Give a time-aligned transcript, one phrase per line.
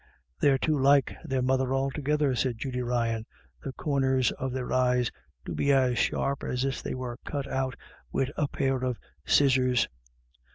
[0.41, 3.27] "They're too like their mother altogether," said Judy Ryan;"
[3.63, 5.11] the corners of their eyes
[5.45, 7.75] do be as sharp as if they were cut out
[8.11, 9.87] wid a pair of scis sors.